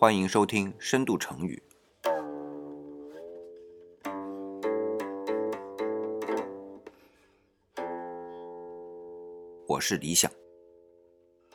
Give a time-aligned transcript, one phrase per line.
[0.00, 1.60] 欢迎收听深度成语。
[9.66, 10.30] 我是李想。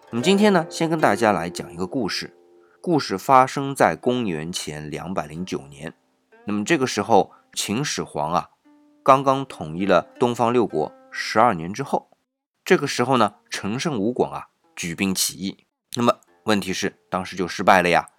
[0.09, 2.35] 那么今天呢，先跟大家来讲一个故事。
[2.81, 5.93] 故事发生在公元前两百零九年。
[6.43, 8.49] 那么这个时候，秦始皇啊，
[9.01, 12.09] 刚刚统一了东方六国十二年之后。
[12.65, 15.65] 这个时候呢，陈胜吴广啊，举兵起义。
[15.95, 18.09] 那么问题是，当时就失败了呀。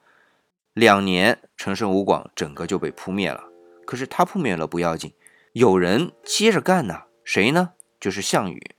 [0.74, 3.44] 两年，陈胜吴广整个就被扑灭了。
[3.86, 5.14] 可是他扑灭了不要紧，
[5.52, 7.02] 有人接着干呢。
[7.24, 7.74] 谁呢？
[8.00, 8.74] 就是项羽。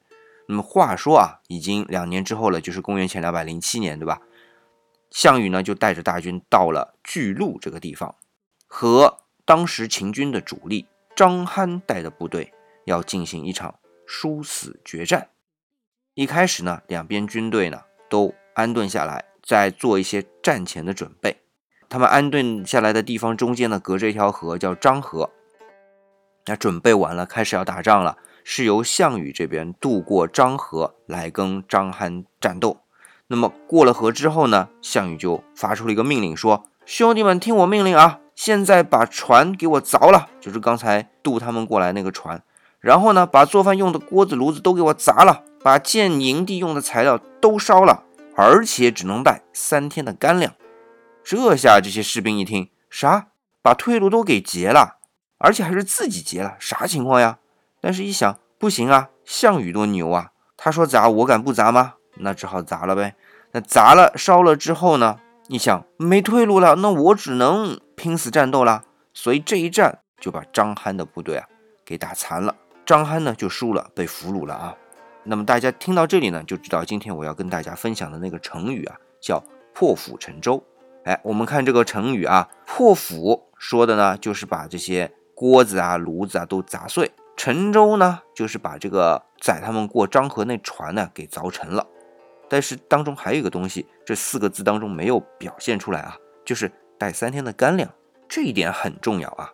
[0.49, 4.21] 那么话说啊，已经两年之后了，就是公元前两百零七年，对吧？
[5.09, 8.13] 项羽呢，就带着大军到了巨鹿这个地方，
[8.67, 12.53] 和当时秦军的主力张邯带的部队
[12.83, 15.29] 要进行一场殊死决战。
[16.13, 21.44] 一开始呢，两边军队呢都安顿下来，在做一些战前的准备。
[21.89, 25.29] 他们安顿下来的地方中间呢，隔着一条河，叫漳河。
[26.47, 32.77] 那准备完了，开始要打仗了，是由项羽这边渡过漳河来跟张邯战斗。
[33.27, 38.19] 那么过了河之后呢，项羽就发出了一个命令，说：“兄弟们，听我命令啊！
[38.35, 42.43] 现在把船给我凿了，就是刚才渡他们过来那个船。
[42.79, 48.03] 然后呢，把做饭用的锅子、炉子都给我砸了，把建营地用的材料都烧了，
[48.35, 50.53] 而且只能带三天的干粮。”
[51.25, 53.29] 这下这些士兵一听，啥？
[53.63, 54.99] 把退路都给截了，
[55.39, 57.39] 而且还是自己截了，啥情况呀？
[57.81, 60.33] 但是一想，不行啊，项羽多牛啊！
[60.55, 61.95] 他说砸，我敢不砸吗？
[62.17, 63.15] 那只好砸了呗。
[63.53, 65.17] 那砸了烧了之后呢？
[65.47, 68.83] 你想没退路了，那我只能拼死战斗了。
[69.11, 71.47] 所以这一战就把张邯的部队啊
[71.83, 72.55] 给打残了。
[72.85, 74.75] 张邯呢就输了，被俘虏了啊。
[75.23, 80.63] 那么大家听到这里呢，就知道今天我要跟大家分享的那个成语啊，叫破釜沉舟。
[81.05, 87.11] 哎，我们看这个成语啊，破釜说的呢就是把这些锅子啊、炉子啊都砸碎。
[87.37, 91.85] 沉舟呢，就是把这个载他们过漳河那船呢给凿沉了。
[92.49, 97.87] 但是当中还有一个东西，这四个字当中没有表现出来啊，就是带三天的干粮，
[98.27, 99.51] 这一点很重要啊。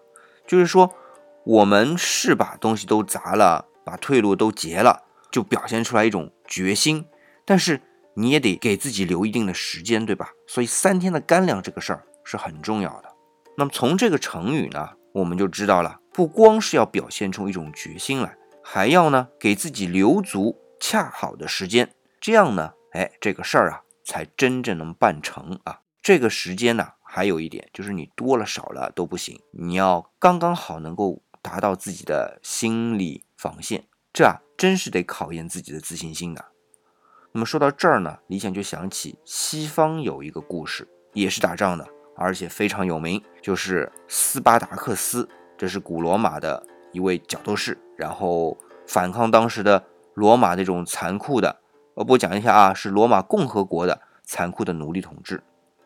[0.48, 0.94] 就是说，
[1.44, 7.06] 我们是把东西都砸了，把退路都截了，就表现出来一种决心。
[7.44, 7.82] 但是
[8.14, 10.30] 你也得给自己留一定的时间，对吧？
[10.48, 13.10] 所以三天的干粮这个事儿是很重要的。
[13.58, 16.00] 那么从这个成语呢，我们就知道了。
[16.14, 25.80] 不光是要表现出一种决心来，还要呢给自己留足恰好的时间，这样呢，哎，这个事儿啊才真正能办成啊。
[26.02, 36.51] 这个时间呢，还有一点就是你多了少了都不行，你要刚刚好能够达到自己的心理防线，这啊真是得考验自己的自信心的。
[37.34, 41.88] 那么说到这儿呢，李想就想起西方有一个故事，也是打仗的，
[42.18, 45.28] 而且非常有名，就是斯巴达克斯。
[45.58, 46.62] 这是古罗马的
[46.92, 49.84] 一位角斗士，然后反抗当时的
[50.14, 51.56] 罗马这种残酷的，
[51.94, 55.42] 呃，不讲一下啊，是罗马共和国的残酷的奴隶统治。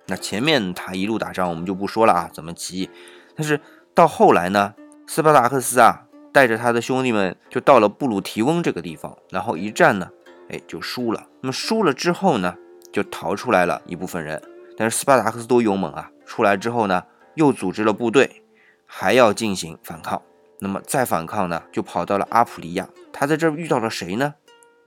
[0.07, 2.89] 那前面他一路打仗，我们就不说了啊，怎么起义。
[3.35, 3.59] 但是
[3.93, 4.73] 到后来呢，
[5.05, 10.09] 斯巴达克斯啊，带着他的兄弟们就到了布鲁提翁这个地方，然后一战呢，
[10.49, 11.27] 哎，就输了。
[11.41, 12.55] 那么输了之后呢，
[12.91, 14.41] 就逃出来了一部分人，
[14.77, 17.03] 但是斯巴达克斯多勇猛啊，出来之后呢，
[17.35, 18.41] 又组织了部队。
[18.87, 20.21] 还要进行反抗，
[20.59, 22.87] 那么再反抗呢，就跑到了阿普利亚。
[23.11, 24.35] 他在这儿遇到了谁呢？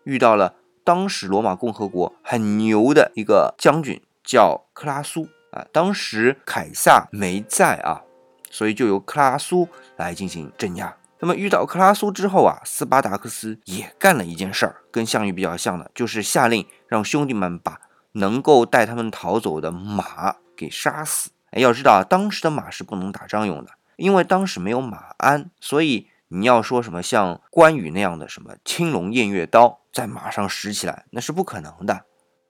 [0.05, 0.55] 遇到了
[0.85, 5.67] 当时罗马共和国很牛的一个将军，叫克拉苏啊。
[5.73, 8.01] 当时凯撒没在啊，
[8.51, 10.97] 所以就由克拉苏来进行镇压。
[11.21, 17.81] 那么遇到克拉苏之后啊，斯巴达克斯也干了一件事儿，跟项羽比较像的，就是下令让兄弟们把
[18.13, 21.31] 能够带他们逃走的马给杀死。
[21.51, 23.73] 哎，要知道啊，当时的马是不能打仗用的。
[23.97, 32.05] 因为当时没有马鞍，所以你要说什么像关羽那样的什么青龙偃月刀在马上使起来，那是不可能的。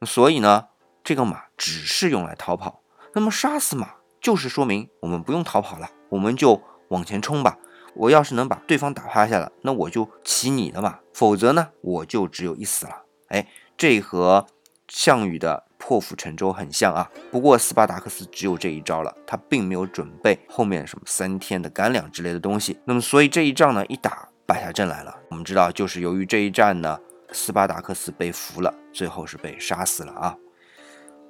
[0.04, 0.66] 所以呢，
[1.02, 2.82] 这个马只是用来逃跑。
[3.14, 7.56] 那么杀死马就是说明我们不用逃跑了，我们就往前冲吧。
[7.98, 13.02] 我要是能把对方打趴下了，那我就骑你的马；否则呢，我就只有一死了。
[13.28, 13.46] 哎，
[13.76, 14.46] 这和
[14.88, 15.64] 项羽的。
[15.80, 22.76] 破釜沉舟很像啊，不过斯巴达克斯只有这一招了，他并没有准备后面什么三天的干粮之类的东西。
[22.84, 25.16] 那么，所以这一仗呢，一打败下阵来了。
[25.30, 26.98] 我们知道，就是由于这一战呢，
[27.30, 30.36] 斯巴达克斯被俘了，最后是被杀死了啊。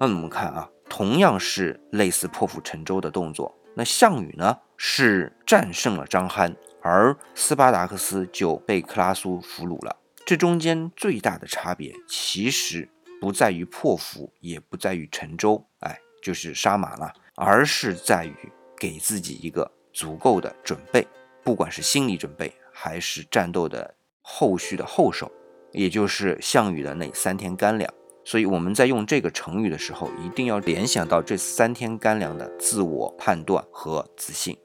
[0.00, 9.94] 那我们看啊，同样是类似破釜沉舟的动作，那项羽呢是战胜了张邯，而斯巴达克斯就被克拉苏俘虏了。
[10.24, 12.88] 这中间最大的差别其实。
[13.20, 18.32] 不在于破釜，也不在于沉舟，哎，就是杀马了，而是在于
[18.78, 21.04] 给自己一个足够的准备，
[21.42, 23.92] 不管是心理准备还是战斗的
[24.22, 25.28] 后续的后手，
[25.72, 27.92] 也就是项羽的那三天干粮。
[28.24, 34.56] 所以我们在用这个成语的时候，一定要联想到这三天干粮的自我判断和自信。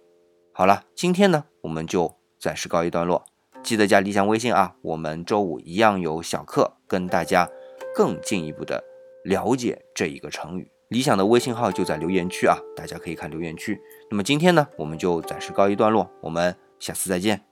[0.56, 3.26] 好了，今天呢，我们就暂时告一段落。
[3.64, 7.50] 记得加理想微信啊，我们周五一样有小课，跟大家
[7.96, 8.84] 更进一步的
[9.24, 10.70] 了解这一个成语。
[10.90, 13.82] 理想的微信号就在留言区啊，大家可以看留言区。
[14.12, 17.44] 那么今天呢，我们就暂时告一段落，我们下次再见。